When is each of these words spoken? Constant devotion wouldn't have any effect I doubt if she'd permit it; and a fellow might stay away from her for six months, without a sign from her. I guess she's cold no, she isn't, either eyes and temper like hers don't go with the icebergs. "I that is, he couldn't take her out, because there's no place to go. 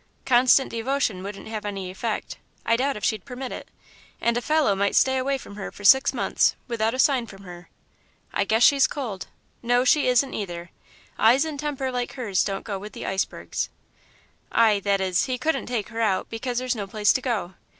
Constant 0.25 0.71
devotion 0.71 1.21
wouldn't 1.21 1.47
have 1.47 1.63
any 1.63 1.91
effect 1.91 2.39
I 2.65 2.75
doubt 2.75 2.97
if 2.97 3.03
she'd 3.05 3.23
permit 3.23 3.51
it; 3.51 3.69
and 4.19 4.35
a 4.35 4.41
fellow 4.41 4.73
might 4.73 4.95
stay 4.95 5.19
away 5.19 5.37
from 5.37 5.57
her 5.57 5.71
for 5.71 5.83
six 5.83 6.11
months, 6.11 6.55
without 6.67 6.95
a 6.95 6.97
sign 6.97 7.27
from 7.27 7.43
her. 7.43 7.69
I 8.33 8.43
guess 8.43 8.63
she's 8.63 8.87
cold 8.87 9.27
no, 9.61 9.85
she 9.85 10.07
isn't, 10.07 10.33
either 10.33 10.71
eyes 11.19 11.45
and 11.45 11.59
temper 11.59 11.91
like 11.91 12.13
hers 12.13 12.43
don't 12.43 12.65
go 12.65 12.79
with 12.79 12.93
the 12.93 13.05
icebergs. 13.05 13.69
"I 14.51 14.79
that 14.79 15.01
is, 15.01 15.25
he 15.25 15.37
couldn't 15.37 15.67
take 15.67 15.89
her 15.89 16.01
out, 16.01 16.31
because 16.31 16.57
there's 16.57 16.75
no 16.75 16.87
place 16.87 17.13
to 17.13 17.21
go. 17.21 17.53